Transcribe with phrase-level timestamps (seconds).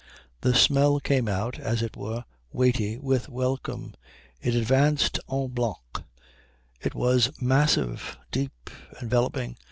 [0.39, 3.93] The smell came out, as it were, weighty with welcome.
[4.41, 6.05] It advanced en bloc.
[6.81, 9.57] It was massive, deep, enveloping.